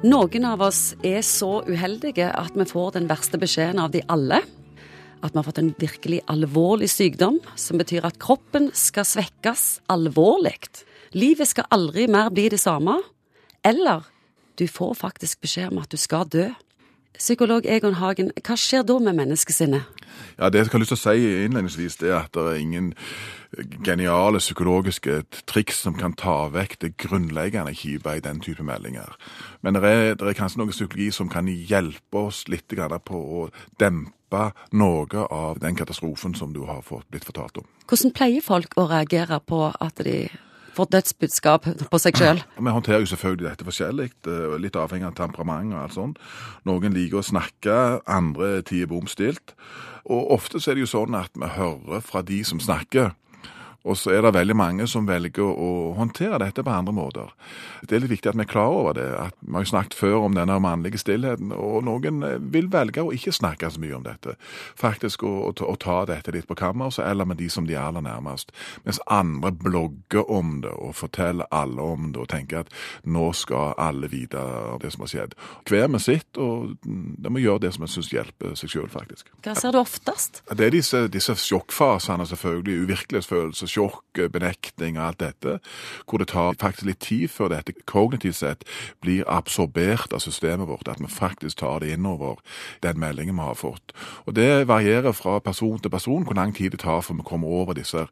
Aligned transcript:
Noen 0.00 0.46
av 0.48 0.62
oss 0.64 0.94
er 1.04 1.20
så 1.20 1.58
uheldige 1.68 2.30
at 2.32 2.54
vi 2.56 2.64
får 2.64 2.94
den 2.94 3.08
verste 3.10 3.36
beskjeden 3.36 3.82
av 3.82 3.90
de 3.92 4.00
alle. 4.08 4.38
At 5.20 5.34
vi 5.34 5.36
har 5.36 5.44
fått 5.44 5.60
en 5.60 5.74
virkelig 5.76 6.22
alvorlig 6.32 6.88
sykdom, 6.88 7.36
som 7.52 7.76
betyr 7.76 8.06
at 8.08 8.16
kroppen 8.16 8.70
skal 8.72 9.04
svekkes 9.04 9.64
alvorlig. 9.92 10.54
Livet 11.12 11.50
skal 11.52 11.68
aldri 11.68 12.06
mer 12.08 12.32
bli 12.32 12.46
det 12.48 12.62
samme. 12.62 12.96
Eller 13.60 14.08
du 14.56 14.64
får 14.72 14.96
faktisk 15.02 15.44
beskjed 15.44 15.68
om 15.68 15.82
at 15.84 15.92
du 15.92 16.00
skal 16.00 16.24
dø. 16.32 16.48
Psykolog 17.20 17.68
Egon 17.68 18.00
Hagen, 18.00 18.32
hva 18.40 18.56
skjer 18.56 18.88
da 18.88 18.96
med 19.04 19.20
menneskesinnet? 19.20 19.84
Ja, 20.38 20.48
Det 20.48 20.58
jeg 20.58 20.72
har 20.72 20.82
lyst 20.82 20.94
til 20.94 20.98
å 20.98 21.04
si 21.04 21.44
innledningsvis, 21.44 21.96
det 22.00 22.10
er 22.10 22.18
at 22.24 22.34
det 22.34 22.46
er 22.46 22.60
ingen 22.60 22.94
geniale 23.84 24.38
psykologiske 24.38 25.22
triks 25.46 25.82
som 25.82 25.96
kan 25.98 26.14
ta 26.14 26.48
vekk 26.52 26.76
det 26.80 26.96
grunnleggende 27.02 27.74
kjipe 27.74 28.14
i 28.16 28.22
den 28.22 28.40
type 28.40 28.62
meldinger. 28.62 29.16
Men 29.62 29.74
det 29.74 29.84
er, 29.84 30.14
det 30.14 30.26
er, 30.28 30.38
kanskje 30.38 30.62
noe 30.62 30.74
psykologi 30.74 31.10
som 31.14 31.28
kan 31.28 31.48
hjelpe 31.48 32.26
oss 32.30 32.46
litt 32.48 32.70
på 32.70 33.18
å 33.18 33.48
dempe 33.80 34.44
noe 34.72 35.26
av 35.30 35.58
den 35.58 35.74
katastrofen 35.74 36.34
som 36.34 36.52
du 36.52 36.62
har 36.66 36.82
fått 36.82 37.08
blitt 37.10 37.26
fortalt 37.26 37.58
om. 37.58 37.66
Hvordan 37.88 38.14
pleier 38.14 38.44
folk 38.44 38.78
å 38.78 38.86
reagere 38.86 39.40
på 39.40 39.66
at 39.80 39.98
de 40.06 40.28
får 40.76 40.90
dødsbudskap 40.94 41.68
på 41.90 42.00
seg 42.02 42.18
sjøl? 42.20 42.42
Vi 42.56 42.74
håndterer 42.74 43.04
jo 43.04 43.10
selvfølgelig 43.12 43.48
dette 43.48 43.68
forskjellig, 43.68 44.10
eh, 44.26 44.56
litt 44.62 44.78
avhengig 44.78 45.08
av 45.10 45.16
temperament 45.18 45.74
og 45.74 45.82
alt 45.84 45.96
sånt. 45.96 46.20
Noen 46.68 46.96
liker 46.96 47.20
å 47.20 47.26
snakke, 47.26 47.78
andre 48.06 48.62
tider 48.62 48.90
bomstilt. 48.90 49.54
Og 50.10 50.32
ofte 50.34 50.60
så 50.60 50.70
er 50.70 50.78
det 50.78 50.86
jo 50.86 50.92
sånn 50.96 51.14
at 51.18 51.34
vi 51.36 51.46
hører 51.46 52.00
fra 52.02 52.22
de 52.22 52.42
som 52.44 52.60
snakker, 52.62 53.12
og 53.84 53.96
så 53.96 54.12
er 54.12 54.24
det 54.24 54.34
veldig 54.36 54.56
mange 54.56 54.86
som 54.90 55.06
velger 55.08 55.46
å 55.46 55.70
håndtere 55.96 56.38
dette 56.42 56.64
på 56.64 56.72
andre 56.72 56.92
måter. 56.92 57.30
Det 57.80 57.96
er 57.96 58.02
litt 58.04 58.12
viktig 58.12 58.28
at 58.32 58.36
vi 58.36 58.44
er 58.44 58.50
klar 58.50 58.74
over 58.76 58.96
det. 58.98 59.06
at 59.16 59.36
Vi 59.40 59.54
har 59.56 59.64
jo 59.64 59.70
snakket 59.70 59.96
før 59.96 60.16
om 60.26 60.36
denne 60.36 60.58
mannlige 60.60 61.00
stillheten, 61.00 61.52
og 61.56 61.86
noen 61.88 62.20
vil 62.52 62.68
velge 62.72 63.00
å 63.00 63.12
ikke 63.16 63.32
snakke 63.32 63.70
så 63.70 63.80
mye 63.80 63.96
om 63.96 64.04
dette. 64.04 64.36
Faktisk 64.76 65.24
å, 65.24 65.32
å, 65.48 65.54
å 65.64 65.76
ta 65.80 66.04
dette 66.10 66.34
litt 66.34 66.48
på 66.48 66.58
kammerset, 66.60 67.06
eller 67.06 67.24
med 67.24 67.40
de 67.40 67.48
som 67.48 67.64
de 67.68 67.76
er 67.78 67.86
aller 67.86 68.04
nærmest. 68.04 68.52
Mens 68.84 69.00
andre 69.08 69.52
blogger 69.56 70.28
om 70.28 70.60
det 70.60 70.74
og 70.76 70.94
forteller 71.00 71.48
alle 71.50 71.80
om 71.80 72.12
det 72.12 72.20
og 72.20 72.28
tenker 72.28 72.66
at 72.66 72.74
nå 73.08 73.30
skal 73.32 73.72
alle 73.80 74.10
vite 74.12 74.44
det 74.82 74.92
som 74.92 75.06
har 75.06 75.12
skjedd. 75.14 75.34
Hver 75.70 75.88
med 75.88 76.04
sitt, 76.04 76.36
og 76.36 76.76
de 76.84 77.32
må 77.32 77.40
gjøre 77.40 77.64
det 77.64 77.72
som 77.76 77.88
en 77.88 77.92
syns 77.92 78.12
hjelper 78.12 78.52
seg 78.60 78.74
sjøl, 78.74 78.92
faktisk. 78.92 79.32
Hva 79.40 79.56
ser 79.56 79.72
du 79.72 79.80
oftest? 79.80 80.42
Det 80.52 80.68
er 80.68 80.76
disse, 80.76 81.06
disse 81.08 81.38
sjokkfasene, 81.40 82.28
selvfølgelig. 82.28 82.84
Uvirkelighetsfølelse 82.84 83.69
sjokk, 83.70 84.20
benekting 84.32 84.98
og 84.98 85.06
alt 85.06 85.20
dette, 85.22 85.58
hvor 86.08 86.20
det 86.20 86.30
tar 86.32 86.58
faktisk 86.60 86.88
litt 86.88 87.00
tid 87.04 87.28
før 87.32 87.52
dette 87.54 87.74
kognitivt 87.88 88.40
sett 88.40 88.66
blir 89.04 89.24
absorbert 89.30 90.12
av 90.16 90.24
systemet 90.24 90.68
vårt, 90.68 90.88
at 90.88 91.00
vi 91.00 91.10
faktisk 91.10 91.60
tar 91.62 91.80
det 91.80 91.94
innover 91.94 92.40
den 92.84 93.00
meldingen 93.00 93.38
vi 93.38 93.46
har 93.46 93.58
fått. 93.58 93.94
Og 94.26 94.34
Det 94.40 94.68
varierer 94.68 95.12
fra 95.12 95.38
person 95.38 95.78
til 95.78 95.90
person 95.90 96.24
hvor 96.24 96.34
lang 96.34 96.54
tid 96.56 96.70
det 96.70 96.80
tar 96.80 97.00
før 97.00 97.20
vi 97.20 97.26
kommer 97.26 97.48
over 97.48 97.74
disse 97.74 98.06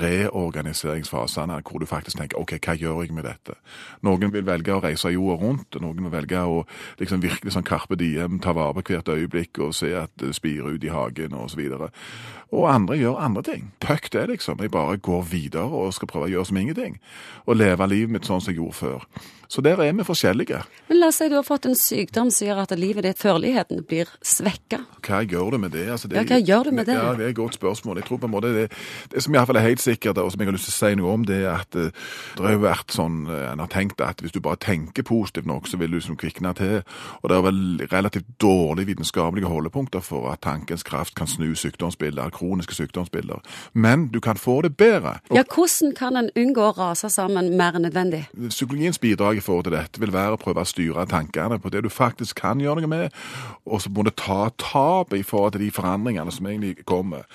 reorganiseringsfasene, 0.00 1.60
hvor 1.62 1.78
du 1.78 1.86
faktisk 1.86 2.18
tenker 2.18 2.40
OK, 2.40 2.56
hva 2.64 2.76
gjør 2.78 3.02
jeg 3.04 3.14
med 3.14 3.24
dette? 3.28 3.58
Noen 4.02 4.32
vil 4.32 4.46
velge 4.46 4.74
å 4.74 4.82
reise 4.82 5.12
jorda 5.12 5.40
rundt, 5.42 5.80
noen 5.80 6.06
vil 6.06 6.12
velge 6.12 6.40
å 6.40 6.64
liksom 7.00 7.22
virkelig 7.22 7.54
sånn 7.54 7.66
Karpe 7.66 7.98
Diem, 8.00 8.40
ta 8.40 8.54
vare 8.56 8.74
på 8.78 8.94
hvert 8.94 9.08
øyeblikk 9.08 9.60
og 9.60 9.74
se 9.76 9.92
at 9.98 10.12
det 10.20 10.34
spirer 10.36 10.74
ut 10.74 10.84
i 10.84 10.92
hagen 10.92 11.36
osv. 11.36 11.60
Og, 11.74 11.88
så 11.88 12.44
og 12.54 12.68
andre 12.70 12.96
gjør 12.98 13.18
andre 13.18 13.42
ting. 13.42 13.70
Puck 13.82 14.12
det, 14.12 14.28
liksom. 14.30 14.60
Jeg 14.62 14.70
bare 14.70 14.98
går 15.04 15.24
videre 15.30 15.68
og 15.68 15.94
skal 15.96 16.10
prøve 16.10 16.28
å 16.28 16.32
gjøre 16.32 16.48
som 16.50 16.60
ingenting. 16.60 16.98
Og 17.44 17.58
leve 17.60 17.88
livet 17.90 18.16
mitt 18.16 18.28
sånn 18.28 18.42
som 18.42 18.52
jeg 18.52 18.60
gjorde 18.62 18.80
før. 18.80 19.08
Så 19.48 19.62
der 19.64 19.80
er 19.82 19.92
vi 19.92 20.06
forskjellige. 20.06 20.62
Men 20.88 21.00
la 21.00 21.08
oss 21.12 21.20
si 21.20 21.28
du 21.30 21.36
har 21.36 21.46
fått 21.46 21.66
en 21.68 21.76
sykdom 21.78 22.30
som 22.34 22.48
gjør 22.48 22.62
at 22.64 22.74
livet 22.78 23.06
ditt, 23.06 23.20
førligheten, 23.20 23.84
blir 23.88 24.10
svekka. 24.24 24.82
Hva 25.04 25.22
gjør 25.22 25.54
du 25.54 25.58
med 25.62 25.74
det? 25.76 25.86
Altså, 25.92 26.08
det 26.08 26.18
ja, 26.18 26.24
hva 26.28 26.40
gjør 26.40 26.68
du 26.68 26.76
med 26.78 26.88
det? 26.88 26.96
Ja, 26.98 27.12
Det 27.14 27.26
er 27.26 27.32
et 27.32 27.36
godt 27.36 27.54
spørsmål. 27.54 27.98
Jeg 28.00 28.08
tror 28.08 28.20
på 28.22 28.26
en 28.26 28.34
måte 28.34 28.52
det, 28.54 28.66
det 29.12 29.22
som 29.22 29.34
iallfall 29.34 29.60
er 29.60 29.68
helt 29.68 29.82
sikkert, 29.82 30.18
og 30.18 30.32
som 30.32 30.40
jeg 30.40 30.48
har 30.48 30.56
lyst 30.56 30.70
til 30.70 30.74
å 30.74 30.78
si 30.78 30.98
noe 31.00 31.14
om, 31.14 31.26
det 31.28 31.40
er 31.44 31.50
at 31.52 31.78
uh, 31.78 31.90
det 32.38 32.46
har 32.48 32.60
vært 32.62 32.94
sånn 32.94 33.24
uh, 33.28 33.52
En 33.52 33.62
har 33.62 33.70
tenkt 33.70 34.00
at 34.04 34.20
hvis 34.24 34.34
du 34.34 34.40
bare 34.44 34.60
tenker 34.60 35.06
positivt 35.06 35.46
nok, 35.46 35.68
så 35.68 35.78
vil 35.80 35.92
du 35.92 35.98
liksom 35.98 36.18
kvikne 36.20 36.54
til. 36.58 36.80
Og 37.22 37.30
det 37.30 37.36
er 37.36 37.44
vel 37.44 37.60
relativt 37.92 38.28
dårlige 38.40 38.92
vitenskapelige 38.92 39.50
holdepunkter 39.50 40.02
for 40.04 40.30
at 40.32 40.42
tankens 40.44 40.82
kraft 40.82 41.14
kan 41.18 41.28
snu 41.30 41.52
sykdomsbilder, 41.54 42.32
kroniske 42.34 42.74
sykdomsbilder. 42.74 43.42
Men 43.72 44.08
du 44.08 44.20
kan 44.20 44.36
få 44.40 44.60
det 44.62 44.76
bedre. 44.76 45.18
Og, 45.30 45.36
ja, 45.38 45.44
hvordan 45.44 45.94
kan 45.96 46.16
en 46.16 46.30
unngå 46.36 46.68
å 46.70 46.74
rase 46.78 47.10
sammen 47.12 47.52
mer 47.58 47.76
enn 47.78 47.86
nødvendig? 47.86 48.24
Psykologiens 48.48 48.98
bidrag 48.98 49.42
forhold 49.44 49.68
til 49.68 49.76
dette 49.76 50.00
vil 50.02 50.14
være 50.14 50.38
å 50.38 50.40
prøve 50.40 50.64
å 50.64 50.68
styre 50.68 51.06
tankene 51.10 51.60
på 51.60 51.72
det 51.72 51.84
du 51.84 51.90
faktisk 51.92 52.40
kan 52.42 52.62
gjøre 52.62 52.84
noe 52.84 52.90
med, 52.90 53.20
og 53.64 53.84
så 53.84 53.92
må 53.92 54.06
du 54.06 54.10
ta 54.10 54.48
tapet 54.60 55.20
i 55.20 55.26
forhold 55.26 55.54
til 55.54 55.66
de 55.66 55.70
forandringene 55.74 56.32
som 56.34 56.48
egentlig 56.48 56.84
kommer. 56.88 57.28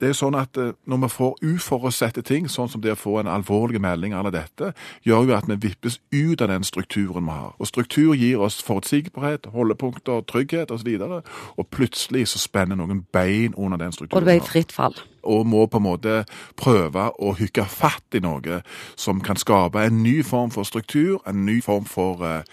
Det 0.00 0.08
er 0.08 0.16
sånn 0.16 0.36
at 0.38 0.56
eh, 0.56 0.72
Når 0.88 1.02
vi 1.02 1.08
får 1.12 1.34
uforutsette 1.44 2.22
ting, 2.24 2.48
sånn 2.48 2.70
som 2.72 2.80
det 2.80 2.94
å 2.94 2.98
få 2.98 3.18
en 3.20 3.28
alvorlig 3.28 3.80
melding 3.82 4.14
eller 4.16 4.32
dette, 4.32 4.72
gjør 5.04 5.28
jo 5.28 5.36
at 5.36 5.48
vi 5.50 5.58
vippes 5.60 5.98
ut 6.12 6.40
av 6.40 6.48
den 6.48 6.64
strukturen 6.64 7.28
vi 7.28 7.36
har. 7.36 7.52
Og 7.58 7.68
Struktur 7.68 8.14
gir 8.16 8.40
oss 8.40 8.62
forutsigbarhet, 8.64 9.50
holdepunkter, 9.52 10.24
trygghet 10.30 10.72
osv. 10.72 10.88
Og, 10.96 11.20
så 11.20 11.54
og 11.60 11.68
plutselig 11.68 12.28
så 12.32 12.40
spenner 12.40 12.80
noen 12.80 13.04
bein 13.12 13.54
under 13.56 13.80
den 13.80 13.92
strukturen. 13.92 14.16
Og 14.16 14.26
det 14.26 14.40
ble 14.40 14.48
fritt 14.48 14.72
fall 14.72 14.96
og 15.22 15.46
må 15.46 15.66
på 15.66 15.80
en 15.80 15.86
måte 15.86 16.16
prøve 16.60 17.10
å 17.18 17.34
hooke 17.38 17.66
fatt 17.70 18.18
i 18.18 18.22
noe 18.24 18.60
som 18.96 19.22
kan 19.24 19.40
skape 19.40 19.82
en 19.86 20.02
ny 20.04 20.20
form 20.26 20.52
for 20.54 20.68
struktur, 20.68 21.20
en 21.26 21.44
ny 21.46 21.60
form 21.64 21.88
for 21.88 22.24
eh, 22.26 22.44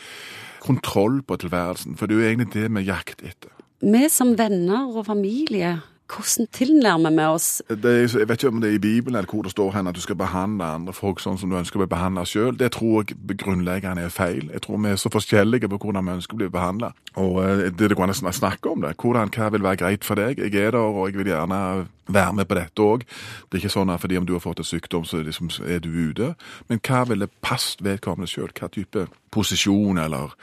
kontroll 0.63 1.21
på 1.23 1.39
tilværelsen. 1.43 1.97
For 1.97 2.07
det 2.07 2.17
er 2.17 2.23
jo 2.23 2.31
egentlig 2.31 2.53
det 2.55 2.71
vi 2.71 2.87
jakter 2.87 3.31
etter. 3.31 3.53
Vi 3.81 4.07
som 4.09 4.33
venner 4.39 4.89
og 4.89 5.05
familie 5.05 5.77
hvordan 6.07 6.47
tilnærmer 6.55 7.11
vi 7.11 7.25
oss 7.27 7.61
det, 7.67 8.13
Jeg 8.13 8.27
vet 8.29 8.43
ikke 8.43 8.47
om 8.53 8.61
det 8.61 8.69
er 8.69 8.75
i 8.75 8.79
Bibelen 8.79 9.17
eller 9.17 9.29
hvor 9.29 9.43
det 9.43 9.51
står 9.51 9.71
hen 9.75 9.87
at 9.87 9.95
du 9.95 10.01
skal 10.01 10.15
behandle 10.15 10.63
andre 10.63 10.93
folk 10.93 11.19
sånn 11.19 11.37
som 11.37 11.51
du 11.51 11.57
ønsker 11.59 11.77
å 11.77 11.83
bli 11.83 11.91
behandla 11.91 12.23
sjøl. 12.25 12.55
Det 12.57 12.71
tror 12.77 13.03
jeg 13.03 13.37
grunnleggende 13.41 14.05
er 14.07 14.13
feil. 14.13 14.47
Jeg 14.53 14.63
tror 14.63 14.79
vi 14.83 14.93
er 14.93 15.01
så 15.01 15.11
forskjellige 15.11 15.67
på 15.67 15.79
hvordan 15.83 16.07
vi 16.07 16.15
ønsker 16.17 16.37
å 16.37 16.41
bli 16.41 16.49
behandla. 16.53 16.93
Og 17.19 17.41
eh, 17.43 17.67
det 17.67 17.91
det 17.91 17.97
går 17.97 18.07
an 18.07 18.15
å 18.15 18.33
snakke 18.39 18.71
om 18.71 18.87
det. 18.87 18.95
Hvordan, 18.95 19.33
Hva 19.35 19.51
vil 19.51 19.67
være 19.67 19.81
greit 19.83 20.07
for 20.07 20.15
deg? 20.15 20.39
Jeg 20.39 20.55
er 20.55 20.71
der, 20.71 20.79
og 20.79 21.09
jeg 21.09 21.19
vil 21.19 21.33
gjerne 21.33 21.87
være 22.07 22.33
med 22.33 22.47
på 22.47 22.57
dette 22.57 22.83
òg. 22.83 23.05
Det 23.47 23.57
er 23.57 23.63
ikke 23.63 23.73
sånn 23.73 23.91
at 23.93 24.01
fordi 24.03 24.17
om 24.19 24.27
du 24.27 24.33
har 24.35 24.43
fått 24.43 24.61
en 24.63 24.67
sykdom, 24.67 25.05
så 25.07 25.21
liksom 25.23 25.49
er 25.65 25.81
du 25.83 25.89
ute. 25.91 26.33
Men 26.69 26.81
hva 26.83 27.03
ville 27.09 27.29
passet 27.43 27.83
vedkommende 27.85 28.29
sjøl? 28.31 28.51
Hva 28.55 28.69
type 28.73 29.07
posisjon 29.33 29.99
eller 30.01 30.33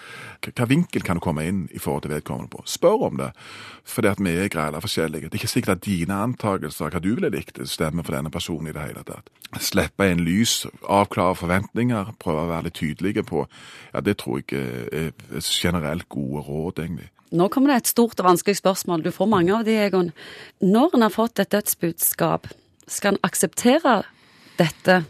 hva 0.45 0.67
vinkel 0.69 1.05
kan 1.07 1.19
du 1.19 1.25
komme 1.25 1.47
inn 1.49 1.65
i 1.73 1.81
forhold 1.83 2.05
til 2.05 2.15
vedkommende 2.15 2.53
på? 2.53 2.65
Spør 2.69 3.09
om 3.09 3.21
det, 3.21 3.31
fordi 3.89 4.13
at 4.13 4.21
vi 4.23 4.35
er 4.35 4.53
greia 4.53 4.83
forskjellige. 4.83 5.31
Det 5.31 5.39
er 5.39 5.43
ikke 5.43 5.55
sikkert 5.55 5.79
at 5.79 5.87
dine 5.87 6.21
antakelser, 6.27 6.93
hva 6.93 7.03
du 7.03 7.15
ville 7.15 7.33
likt, 7.33 7.61
stemmer 7.69 8.07
for 8.07 8.17
denne 8.17 8.33
personen 8.35 8.71
i 8.71 8.77
det 8.77 8.85
hele 8.85 9.07
tatt. 9.07 9.33
Slippe 9.63 10.09
inn 10.11 10.25
lys, 10.27 10.65
avklare 10.91 11.37
forventninger, 11.39 12.15
prøve 12.19 12.43
å 12.43 12.51
være 12.51 12.69
litt 12.69 12.81
tydelige 12.81 13.23
på 13.27 13.47
Ja, 13.95 14.01
det 14.03 14.19
tror 14.19 14.41
jeg 14.43 14.91
er 14.91 15.13
generelt 15.41 16.09
gode 16.11 16.43
råd, 16.43 16.81
egentlig. 16.83 17.11
Nå 17.35 17.49
kommer 17.51 17.73
det 17.73 17.83
et 17.83 17.91
stort 17.91 18.21
og 18.23 18.29
vanskelig 18.29 18.61
spørsmål. 18.61 19.03
Du 19.03 19.11
får 19.15 19.31
mange 19.31 19.55
av 19.57 19.65
de, 19.67 19.75
Egon. 19.83 20.13
Når 20.63 20.95
en 20.95 21.03
har 21.03 21.15
fått 21.15 21.43
et 21.43 21.51
dødsbudskap, 21.51 22.47
skal 22.87 23.15
en 23.15 23.23
akseptere 23.27 24.03
dette, 24.61 25.01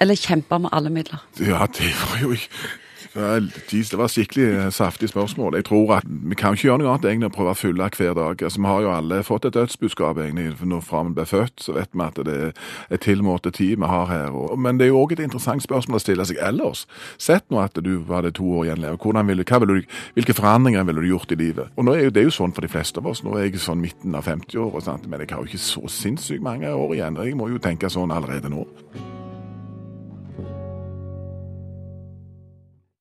eller 0.00 0.16
kjempe 0.16 0.60
med 0.62 0.72
alle 0.72 0.92
midler? 0.94 1.24
Ja, 1.42 1.66
det 1.76 1.92
var 2.00 2.22
jo 2.22 2.32
ikke 2.38 2.70
det 3.14 3.98
var 3.98 4.08
skikkelig 4.08 4.46
eh, 4.48 4.70
saftig 4.70 5.08
spørsmål. 5.08 5.54
Jeg 5.54 5.64
tror 5.64 5.94
at 5.96 6.04
Vi 6.08 6.34
kan 6.34 6.54
ikke 6.54 6.68
gjøre 6.68 6.78
noe 6.82 6.92
annet 6.92 7.04
egentlig 7.08 7.30
å 7.30 7.36
prøve 7.36 7.54
å 7.54 7.58
fylle 7.58 7.88
hver 7.88 8.14
dag. 8.14 8.42
Altså, 8.42 8.60
Vi 8.60 8.66
har 8.66 8.80
jo 8.82 8.92
alle 8.92 9.22
fått 9.24 9.44
et 9.44 9.54
dødsbudskap 9.54 10.18
egentlig. 10.18 10.54
Når 10.60 10.80
fra 10.80 11.02
vi 11.02 11.14
ble 11.16 11.24
født, 11.26 11.62
så 11.62 11.72
vet 11.72 11.88
vi 11.92 12.04
at 12.04 12.20
det 12.26 12.52
er 12.90 12.96
tilmålte 12.96 13.50
tid 13.50 13.78
vi 13.78 13.86
har 13.86 14.06
her. 14.06 14.56
Men 14.56 14.78
det 14.78 14.86
er 14.86 14.92
jo 14.92 15.02
òg 15.04 15.12
et 15.12 15.24
interessant 15.24 15.62
spørsmål 15.62 15.96
å 15.96 16.04
stille 16.04 16.26
seg 16.28 16.40
ellers. 16.42 16.86
Sett 17.18 17.48
nå 17.50 17.60
at 17.62 17.74
du 17.74 18.04
hadde 18.08 18.34
to 18.36 18.44
år 18.44 18.68
igjen 18.68 18.82
leve. 18.84 19.84
Hvilke 20.14 20.34
forandringer 20.34 20.84
ville 20.84 21.00
du 21.00 21.08
gjort 21.08 21.32
i 21.32 21.40
livet? 21.40 21.68
Og 21.76 21.84
nå 21.84 21.94
er 21.94 22.04
jo, 22.04 22.10
Det 22.10 22.20
er 22.20 22.30
jo 22.30 22.38
sånn 22.38 22.52
for 22.52 22.60
de 22.60 22.68
fleste 22.68 22.98
av 22.98 23.06
oss. 23.06 23.22
Nå 23.24 23.36
er 23.36 23.48
jeg 23.48 23.60
sånn 23.60 23.80
midten 23.80 24.14
av 24.14 24.24
50-åra, 24.26 24.98
men 25.06 25.20
jeg 25.20 25.30
har 25.30 25.40
jo 25.44 25.46
ikke 25.46 25.58
så 25.58 25.88
sinnssykt 25.88 26.42
mange 26.42 26.68
år 26.68 26.94
igjen. 26.94 27.16
Jeg 27.16 27.36
må 27.36 27.48
jo 27.48 27.58
tenke 27.58 27.88
sånn 27.88 28.12
allerede 28.12 28.50
nå. 28.50 28.66